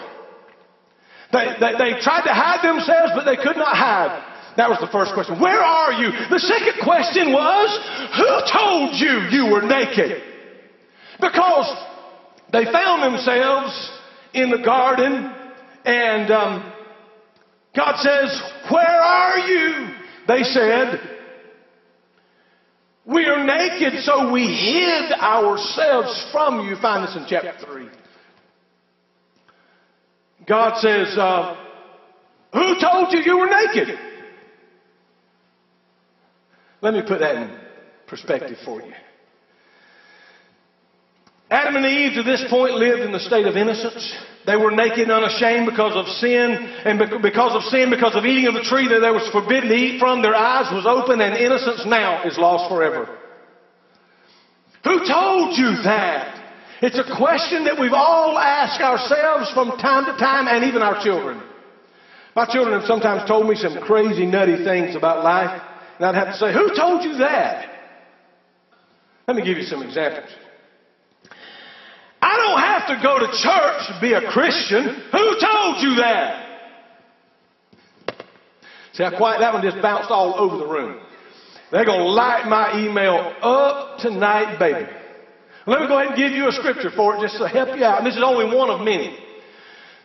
[1.32, 4.22] They, they, they tried to hide themselves, but they could not hide.
[4.56, 5.40] That was the first question.
[5.40, 6.10] Where are you?
[6.30, 7.68] The second question was,
[8.16, 10.22] who told you you were naked?
[11.20, 11.68] Because
[12.52, 13.90] they found themselves
[14.32, 15.32] in the garden
[15.84, 16.72] and um,
[17.76, 19.94] God says, where are you?
[20.26, 21.15] They said,
[23.06, 26.76] we are naked, so we hid ourselves from you.
[26.76, 27.88] Find this in chapter 3.
[30.46, 31.56] God says, uh,
[32.52, 33.96] Who told you you were naked?
[36.82, 37.58] Let me put that in
[38.06, 38.92] perspective for you.
[41.50, 44.12] Adam and Eve to this point lived in the state of innocence.
[44.46, 46.54] They were naked and unashamed because of sin,
[46.84, 49.74] and because of sin, because of eating of the tree that they was forbidden to
[49.74, 53.06] eat from, their eyes was open, and innocence now is lost forever.
[54.84, 56.42] Who told you that?
[56.82, 61.02] It's a question that we've all asked ourselves from time to time, and even our
[61.02, 61.42] children.
[62.36, 65.62] My children have sometimes told me some crazy, nutty things about life.
[65.96, 67.70] And I'd have to say, Who told you that?
[69.26, 70.30] Let me give you some examples.
[72.88, 74.84] To go to church to be a Christian.
[74.84, 76.46] Who told you that?
[78.92, 81.00] See how quiet that one just bounced all over the room.
[81.72, 84.88] They're going to light my email up tonight, baby.
[85.66, 87.84] Let me go ahead and give you a scripture for it just to help you
[87.84, 87.98] out.
[87.98, 89.18] And this is only one of many.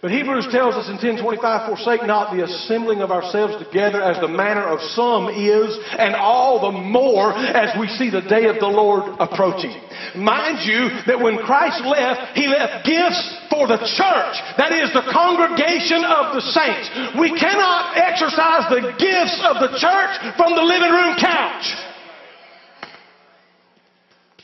[0.02, 4.28] But Hebrews tells us in 1025, forsake not the assembling of ourselves together as the
[4.28, 8.66] manner of some is, and all the more as we see the day of the
[8.66, 9.78] Lord approaching.
[10.18, 13.22] Mind you that when Christ left, He left gifts
[13.54, 14.36] for the church.
[14.58, 16.90] That is the congregation of the saints.
[17.22, 21.78] We cannot exercise the gifts of the church from the living room couch.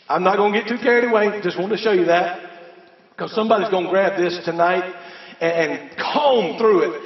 [0.05, 1.41] I'm not going to get too carried away.
[1.41, 2.45] Just want to show you that.
[3.09, 4.93] Because somebody's going to grab this tonight
[5.41, 7.01] and, comb through it.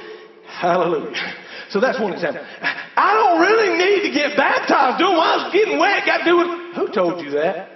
[0.46, 1.16] Hallelujah.
[1.70, 2.44] So that's one example.
[2.96, 4.98] I don't really need to get baptized.
[4.98, 6.76] Doing while I was getting wet, got to do it.
[6.76, 7.72] Who told you that?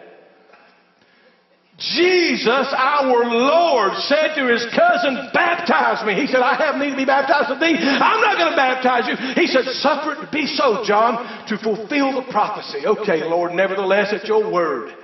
[1.79, 6.15] Jesus, our Lord, said to his cousin, Baptize me.
[6.15, 7.77] He said, I have need to be baptized of thee.
[7.77, 9.17] I'm not going to baptize you.
[9.35, 12.87] He said, Suffer it to be so, John, to fulfill the prophecy.
[12.87, 14.95] Okay, Lord, nevertheless, at your word.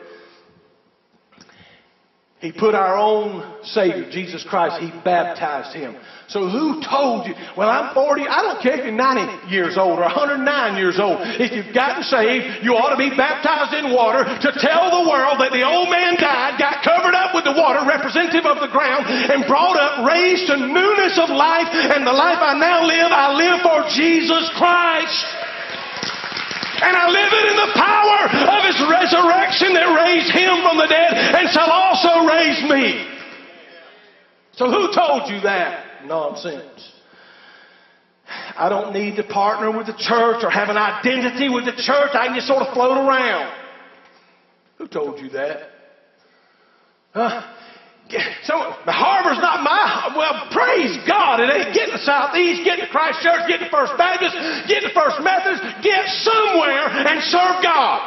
[2.42, 5.94] He put our own Savior, Jesus Christ, He baptized Him.
[6.26, 7.38] So who told you?
[7.54, 8.26] Well, I'm 40.
[8.26, 10.42] I don't care if you're 90 years old or 109
[10.74, 11.22] years old.
[11.38, 15.38] If you've gotten saved, you ought to be baptized in water to tell the world
[15.38, 19.06] that the old man died, got covered up with the water, representative of the ground,
[19.06, 21.70] and brought up, raised to newness of life.
[21.70, 25.41] And the life I now live, I live for Jesus Christ.
[26.82, 30.88] And I live it in the power of his resurrection that raised him from the
[30.90, 33.06] dead and shall also raise me.
[34.52, 36.06] So who told you that?
[36.06, 36.92] Nonsense.
[38.56, 42.10] I don't need to partner with the church or have an identity with the church.
[42.14, 43.52] I can just sort of float around.
[44.78, 45.70] Who told you that?
[47.14, 47.42] Uh,
[48.44, 52.76] so the harbor's not my well praise god it ain't get to the southeast get
[52.76, 54.36] to christ church get to first baptist
[54.68, 58.00] get to first methodist get somewhere and serve god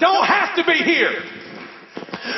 [0.00, 1.24] don't have to be here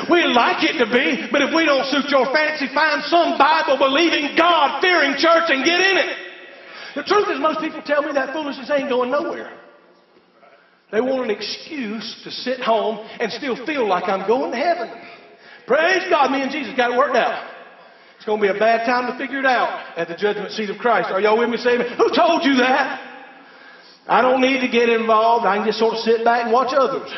[0.08, 3.76] We'd like it to be, but if we don't suit your fancy, find some Bible
[3.76, 6.16] believing, God fearing church and get in it.
[6.94, 9.52] The truth is, most people tell me that foolishness ain't going nowhere.
[10.90, 14.88] They want an excuse to sit home and still feel like I'm going to heaven.
[15.66, 17.50] Praise God, me and Jesus got it worked out.
[18.16, 20.70] It's going to be a bad time to figure it out at the judgment seat
[20.70, 21.10] of Christ.
[21.10, 21.56] Are y'all with me?
[21.56, 23.00] Say, who told you that?
[24.08, 25.44] I don't need to get involved.
[25.44, 27.12] I can just sort of sit back and watch others.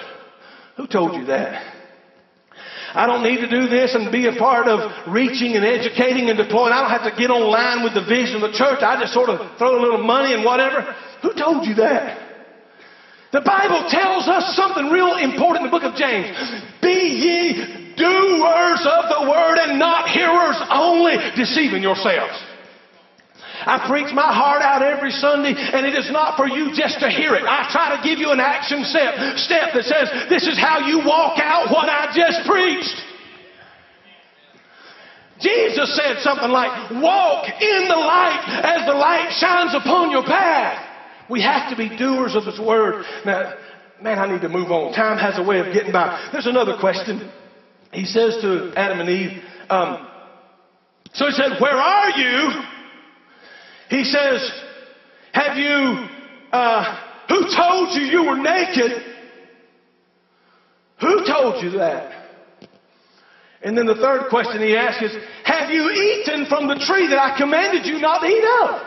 [0.77, 1.75] Who told you that?
[2.95, 6.39] I don't need to do this and be a part of reaching and educating and
[6.39, 6.73] deploying.
[6.73, 8.83] I don't have to get online with the vision of the church.
[8.83, 10.95] I just sort of throw a little money and whatever.
[11.23, 12.19] Who told you that?
[13.31, 16.35] The Bible tells us something real important in the book of James.
[16.83, 22.37] Be ye doers of the word and not hearers only, deceiving yourselves.
[23.67, 27.11] I preach my heart out every Sunday, and it is not for you just to
[27.11, 27.43] hear it.
[27.43, 31.03] I try to give you an action step, step that says, This is how you
[31.03, 32.95] walk out what I just preached.
[35.41, 40.87] Jesus said something like, Walk in the light as the light shines upon your path.
[41.29, 43.05] We have to be doers of His Word.
[43.25, 43.55] Now,
[44.01, 44.93] man, I need to move on.
[44.93, 46.29] Time has a way of getting by.
[46.31, 47.31] There's another question.
[47.97, 50.07] He says to Adam and Eve, um,
[51.15, 52.63] so he said, Where are you?
[53.89, 54.53] He says,
[55.33, 56.07] Have you,
[56.53, 59.03] uh, who told you you were naked?
[61.01, 62.13] Who told you that?
[63.63, 67.19] And then the third question he asks is, Have you eaten from the tree that
[67.19, 68.83] I commanded you not to eat of?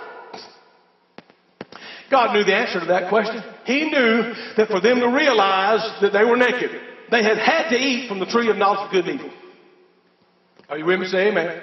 [2.12, 3.42] God knew the answer to that question.
[3.66, 6.80] He knew that for them to realize that they were naked,
[7.12, 9.34] they had had to eat from the tree of knowledge of good and evil.
[10.70, 11.08] Are you with me?
[11.08, 11.62] Say amen.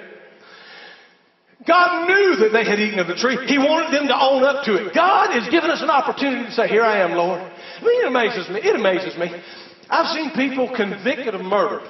[1.65, 3.37] God knew that they had eaten of the tree.
[3.47, 4.93] He wanted them to own up to it.
[4.93, 7.41] God has given us an opportunity to say, Here I am, Lord.
[7.41, 8.59] I mean, it amazes me.
[8.61, 9.31] It amazes me.
[9.89, 11.81] I've seen people convicted of murder.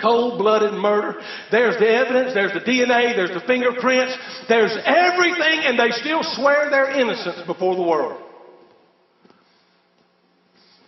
[0.00, 1.20] Cold blooded murder.
[1.50, 4.16] There's the evidence, there's the DNA, there's the fingerprints,
[4.48, 8.22] there's everything, and they still swear their innocence before the world.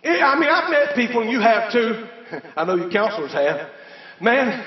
[0.03, 2.07] I mean, I've met people, and you have too.
[2.55, 3.69] I know your counselors have.
[4.19, 4.65] Man,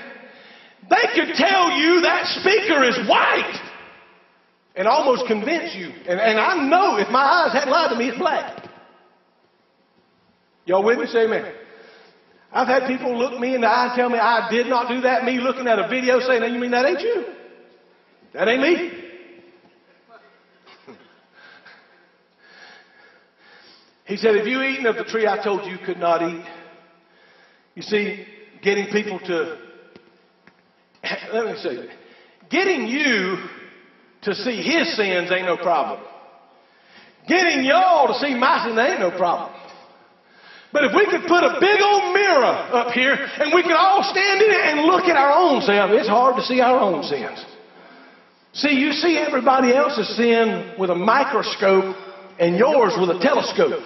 [0.88, 3.61] they could tell you that speaker is white
[4.77, 5.87] and almost convince you.
[5.87, 8.68] And, and I know if my eyes hadn't lied to me, it's black.
[10.66, 11.07] Y'all with me?
[11.07, 11.53] Say amen.
[12.53, 15.01] I've had people look me in the eye and tell me I did not do
[15.03, 15.25] that.
[15.25, 17.25] Me looking at a video saying, you mean that ain't you?
[18.33, 19.04] That ain't me.
[24.14, 26.44] He said, Have you eaten of the tree I told you you could not eat?
[27.74, 28.24] You see,
[28.62, 29.59] getting people to
[31.33, 31.88] let me say,
[32.48, 33.38] getting you
[34.22, 35.98] to see his sins ain't no problem.
[37.27, 39.50] Getting y'all to see my sins ain't no problem.
[40.72, 44.05] But if we could put a big old mirror up here and we could all
[44.05, 47.03] stand in it and look at our own sin, it's hard to see our own
[47.03, 47.44] sins.
[48.53, 51.96] See, you see everybody else's sin with a microscope
[52.38, 53.81] and yours with a telescope.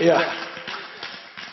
[0.00, 0.44] yeah.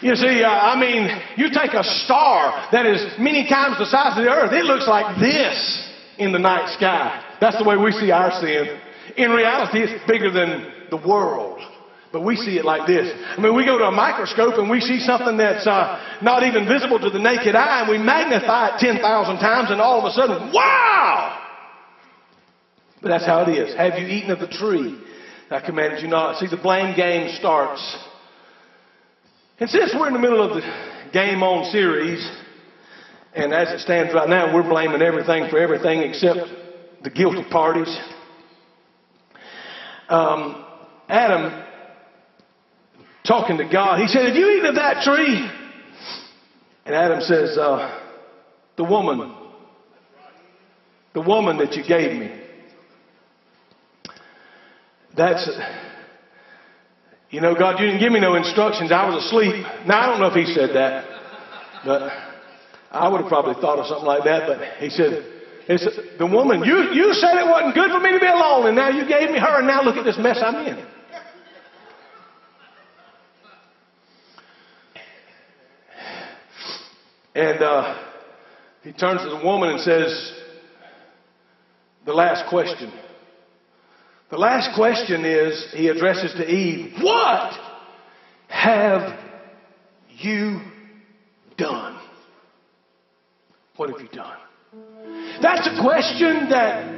[0.02, 4.18] You see, uh, I mean, you take a star that is many times the size
[4.18, 7.24] of the earth, it looks like this in the night sky.
[7.40, 8.80] That's the way we see our sin.
[9.18, 11.62] In reality, it's bigger than the world.
[12.12, 13.12] But we see it like this.
[13.12, 16.68] I mean, we go to a microscope and we see something that's uh, not even
[16.68, 19.02] visible to the naked eye, and we magnify it 10,000
[19.38, 21.45] times, and all of a sudden, wow!
[23.06, 23.78] But that's how it is.
[23.78, 25.00] Have you eaten of the tree?
[25.52, 26.40] I commanded you not.
[26.40, 27.80] See, the blame game starts
[29.58, 30.62] and since we're in the middle of the
[31.14, 32.30] Game On series,
[33.34, 36.40] and as it stands right now, we're blaming everything for everything except
[37.04, 37.98] the guilty parties.
[40.10, 40.66] Um,
[41.08, 41.64] Adam,
[43.26, 45.50] talking to God, he said, Have you eaten of that tree?
[46.86, 47.98] And Adam says, uh,
[48.76, 49.34] The woman,
[51.14, 52.45] the woman that you gave me.
[55.16, 55.50] That's.
[57.30, 58.92] You know, God, you didn't give me no instructions.
[58.92, 59.66] I was asleep.
[59.88, 61.06] Now, I don't know if he said that,
[61.84, 62.12] but
[62.92, 64.48] I would have probably thought of something like that.
[64.48, 65.26] But he said,
[65.68, 68.76] said the woman, you, you said it wasn't good for me to be alone, and
[68.76, 70.86] now you gave me her, and now look at this mess I'm in.
[77.36, 78.00] And uh,
[78.82, 80.32] he turns to the woman and says,
[82.06, 82.94] The last question.
[84.32, 87.54] The last question is he addresses to Eve, What
[88.48, 89.20] have
[90.18, 90.62] you
[91.58, 92.00] done?
[93.76, 94.38] What have you done?
[95.42, 96.96] That's a question that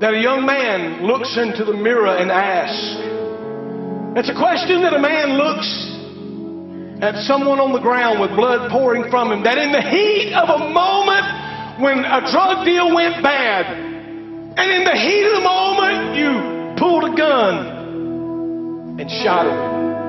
[0.00, 2.96] that a young man looks into the mirror and asks.
[4.18, 5.68] It's a question that a man looks
[7.02, 10.48] at someone on the ground with blood pouring from him, that in the heat of
[10.48, 13.91] a moment when a drug deal went bad,
[14.62, 16.30] and in the heat of the moment you
[16.78, 19.58] pulled a gun and shot him,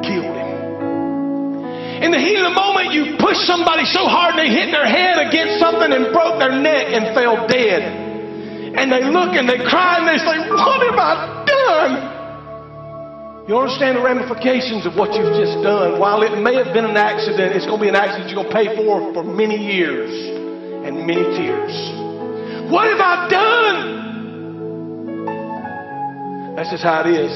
[0.06, 2.06] killed him.
[2.06, 5.18] In the heat of the moment you pushed somebody so hard they hit their head
[5.26, 7.82] against something and broke their neck and fell dead
[8.78, 11.94] and they look and they cry and they say, What have I done?
[13.50, 16.00] You understand the ramifications of what you've just done.
[16.00, 18.54] While it may have been an accident, it's going to be an accident you're going
[18.54, 20.14] to pay for for many years
[20.86, 21.74] and many tears.
[22.72, 24.04] What have I done?
[26.56, 27.32] That's just how it is.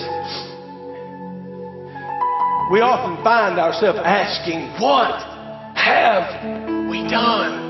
[2.72, 5.22] We often find ourselves asking, What
[5.76, 7.66] have we done?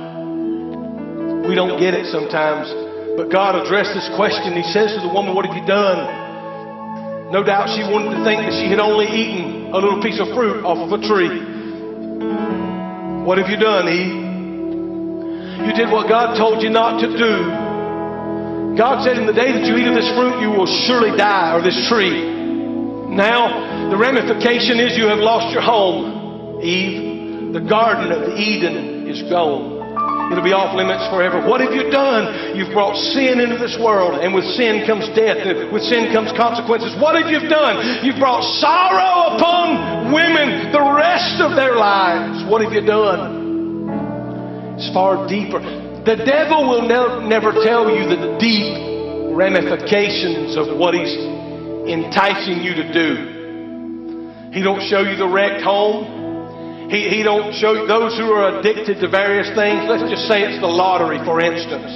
[1.47, 2.87] We don't get it sometimes
[3.17, 4.53] but God addressed this question.
[4.53, 7.33] He says to the woman, What have you done?
[7.33, 10.29] No doubt she wanted to think that she had only eaten a little piece of
[10.37, 11.41] fruit off of a tree.
[13.25, 15.65] What have you done, Eve?
[15.65, 17.66] You did what God told you not to do.
[18.77, 21.57] God said, In the day that you eat of this fruit, you will surely die,
[21.57, 22.37] or this tree.
[23.09, 27.53] Now, the ramification is you have lost your home, Eve.
[27.57, 29.81] The Garden of Eden is gone.
[30.29, 31.39] It'll be off limits forever.
[31.41, 32.53] What have you done?
[32.53, 35.39] You've brought sin into this world, and with sin comes death,
[35.71, 36.93] with sin comes consequences.
[36.99, 38.05] What have you done?
[38.05, 42.43] You've brought sorrow upon women the rest of their lives.
[42.45, 44.77] What have you done?
[44.77, 45.86] It's far deeper.
[46.07, 52.79] The devil will ne- never tell you the deep ramifications of what he's enticing you
[52.79, 54.51] to do.
[54.55, 56.87] He don't show you the wrecked home.
[56.89, 59.83] He, he don't show those who are addicted to various things.
[59.83, 61.91] Let's just say it's the lottery, for instance.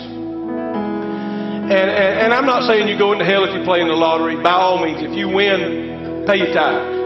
[1.72, 3.96] And, and, and I'm not saying you go into hell if you play in the
[3.96, 4.36] lottery.
[4.44, 7.00] By all means, if you win, pay your tithe.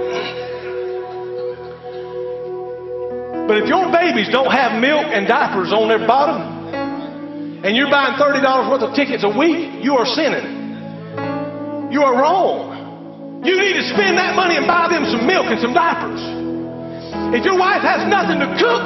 [3.46, 6.55] But if your babies don't have milk and diapers on their bottom,
[7.66, 11.90] and you're buying $30 worth of tickets a week, you are sinning.
[11.90, 13.42] You are wrong.
[13.42, 16.22] You need to spend that money and buy them some milk and some diapers.
[17.34, 18.86] If your wife has nothing to cook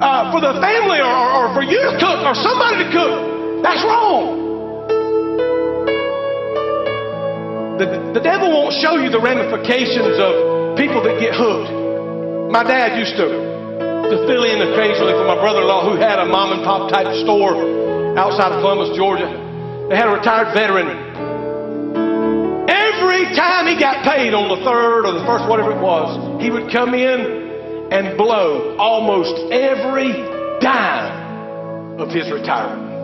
[0.00, 3.12] uh, for the family or, or, or for you to cook or somebody to cook,
[3.60, 4.40] that's wrong.
[7.76, 11.68] The, the devil won't show you the ramifications of people that get hooked.
[12.48, 16.16] My dad used to, to fill in occasionally for my brother in law who had
[16.16, 17.83] a mom and pop type store
[18.16, 19.26] outside of Columbus, Georgia.
[19.90, 20.86] They had a retired veteran.
[22.70, 26.50] Every time he got paid on the third or the first, whatever it was, he
[26.50, 30.12] would come in and blow almost every
[30.62, 32.94] dime of his retirement.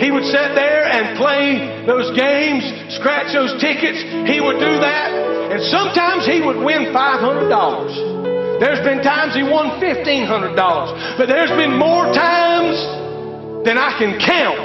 [0.00, 2.66] He would sit there and play those games,
[2.98, 4.02] scratch those tickets.
[4.28, 5.08] He would do that.
[5.54, 8.60] And sometimes he would win $500.
[8.60, 11.16] There's been times he won $1,500.
[11.16, 13.03] But there's been more times
[13.64, 14.64] than I can count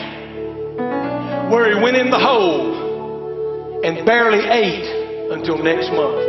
[1.51, 6.19] where he went in the hole and barely ate until next month.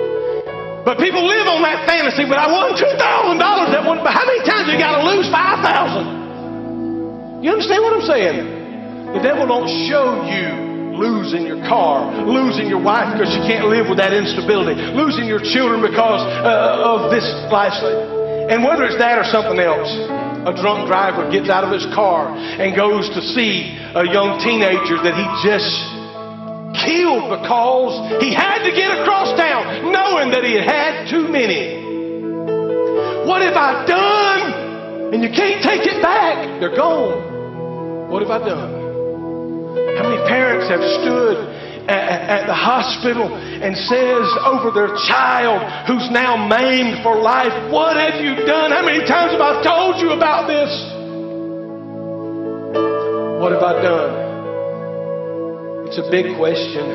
[0.87, 2.25] But people live on that fantasy.
[2.25, 4.01] But I won two thousand dollars that one.
[4.01, 7.43] But how many times you got to lose five thousand?
[7.45, 8.39] You understand what I'm saying?
[9.13, 13.89] The devil don't show you losing your car, losing your wife because you can't live
[13.89, 18.49] with that instability, losing your children because uh, of this lifestyle.
[18.49, 19.89] And whether it's that or something else,
[20.47, 24.97] a drunk driver gets out of his car and goes to see a young teenager
[25.03, 25.69] that he just
[26.81, 31.77] killed because he had to get across town knowing that he had had too many.
[33.29, 35.13] What have I done?
[35.13, 36.61] And you can't take it back.
[36.61, 38.09] They're gone.
[38.09, 38.73] What have I done?
[39.99, 41.50] How many parents have stood
[41.91, 45.59] at, at the hospital and says over their child
[45.91, 48.71] who's now maimed for life, What have you done?
[48.71, 50.71] How many times have I told you about this?
[53.43, 54.13] What have I done?
[55.91, 56.87] It's a big question.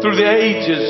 [0.00, 0.82] Through the ages,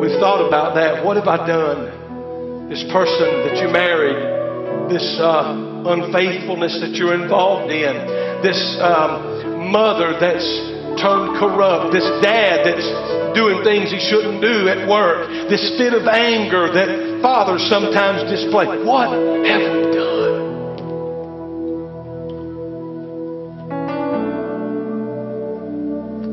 [0.00, 1.04] we've thought about that.
[1.04, 2.68] What have I done?
[2.68, 5.54] This person that you married, this uh,
[5.86, 7.94] unfaithfulness that you're involved in,
[8.42, 12.88] this um, mother that's turned corrupt, this dad that's
[13.34, 18.66] doing things he shouldn't do at work, this fit of anger that fathers sometimes display.
[18.82, 19.10] What
[19.46, 20.40] have we done?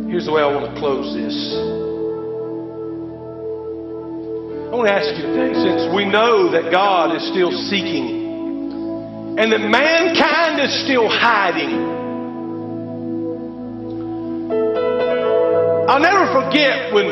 [0.10, 1.36] Here's the way I want to close this.
[4.68, 9.52] I want to ask you today, since we know that God is still seeking and
[9.52, 11.97] that mankind is still hiding,
[15.88, 17.08] I'll never forget when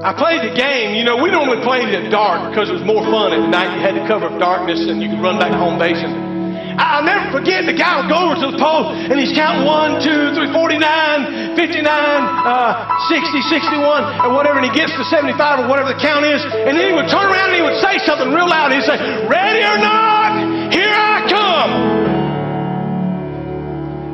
[0.00, 0.96] I played the game.
[0.96, 3.68] You know, we normally played it at dark because it was more fun at night.
[3.76, 6.00] You had the cover of darkness and you could run back home base.
[6.00, 9.68] And I'll never forget the guy would go over to the pole and he's counting
[9.68, 15.36] 1, 2, 3, 49, 59, uh, 60, 61, or whatever, and he gets to 75
[15.36, 16.40] or whatever the count is.
[16.40, 18.72] And then he would turn around and he would say something real loud.
[18.72, 18.96] He'd say,
[19.28, 21.70] Ready or not, here I come.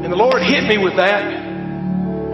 [0.03, 1.38] And the Lord hit me with that.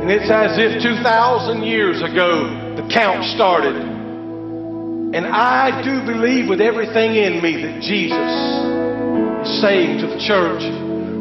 [0.05, 2.45] And it's as if 2,000 years ago
[2.77, 3.75] the count started.
[3.75, 8.13] And I do believe with everything in me that Jesus
[9.49, 10.61] is saying to the church,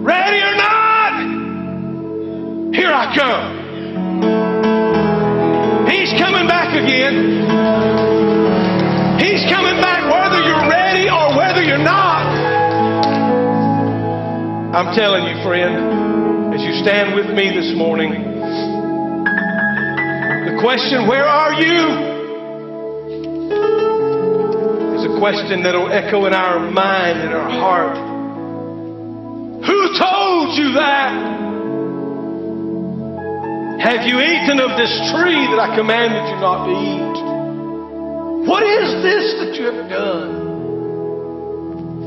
[0.04, 1.16] Ready or not,
[2.76, 3.64] here I come.
[5.88, 7.48] He's coming back again.
[9.18, 12.28] He's coming back whether you're ready or whether you're not.
[14.76, 18.33] I'm telling you, friend, as you stand with me this morning,
[20.64, 21.84] question, where are you?
[24.96, 27.98] is a question that'll echo in our mind and our heart.
[29.68, 31.12] Who told you that?
[33.84, 37.18] Have you eaten of this tree that I commanded you not to eat?
[38.48, 40.48] What is this that you have done?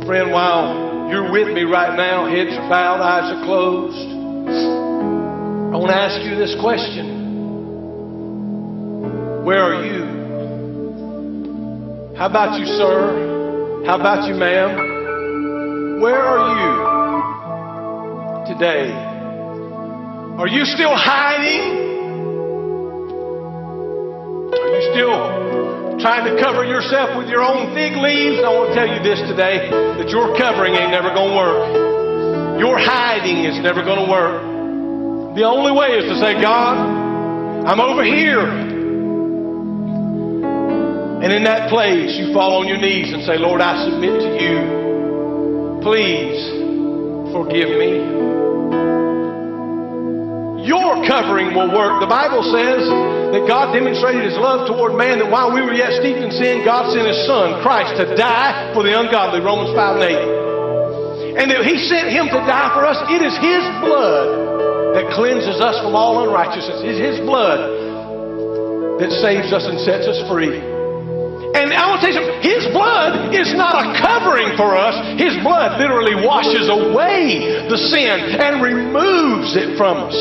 [0.07, 4.09] Friend, while you're with me right now, heads are bowed, eyes are closed,
[4.49, 7.16] I want to ask you this question.
[9.47, 10.03] Where are you?
[12.19, 13.87] How about you, sir?
[13.87, 16.03] How about you, ma'am?
[16.03, 16.67] Where are you
[18.53, 18.91] today?
[18.91, 21.63] Are you still hiding?
[24.51, 25.15] Are you still
[26.03, 28.43] trying to cover yourself with your own fig leaves?
[28.43, 32.59] I want to tell you this today that your covering ain't never going to work.
[32.59, 34.43] Your hiding is never going to work.
[35.39, 36.83] The only way is to say, God,
[37.63, 38.66] I'm over here.
[41.17, 44.31] And in that place, you fall on your knees and say, Lord, I submit to
[44.37, 45.81] you.
[45.81, 46.37] Please
[47.33, 48.05] forgive me.
[50.69, 52.05] Your covering will work.
[52.05, 52.85] The Bible says
[53.33, 56.67] that God demonstrated his love toward man that while we were yet steeped in sin,
[56.69, 59.41] God sent his son, Christ, to die for the ungodly.
[59.41, 61.41] Romans 5 and 8.
[61.41, 62.99] And that he sent him to die for us.
[63.09, 66.83] It is his blood that cleanses us from all unrighteousness.
[66.85, 70.76] It's his blood that saves us and sets us free.
[71.57, 72.45] And I want to tell you something.
[72.45, 74.93] His blood is not a covering for us.
[75.17, 80.19] His blood literally washes away the sin and removes it from us.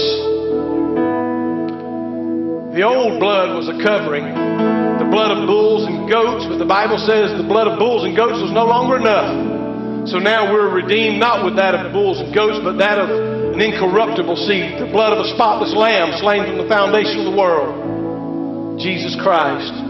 [2.71, 6.99] The old blood was a covering, the blood of bulls and goats, but the Bible
[7.03, 10.07] says the blood of bulls and goats was no longer enough.
[10.07, 13.11] So now we're redeemed not with that of bulls and goats, but that of
[13.55, 17.35] an incorruptible seed, the blood of a spotless lamb slain from the foundation of the
[17.35, 19.84] world, Jesus Christ.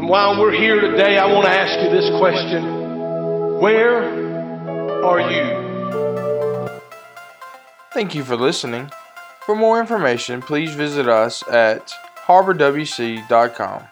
[0.00, 4.02] And while we're here today, I want to ask you this question Where
[5.04, 6.80] are you?
[7.92, 8.90] Thank you for listening.
[9.44, 11.92] For more information, please visit us at
[12.26, 13.82] harborwc.com.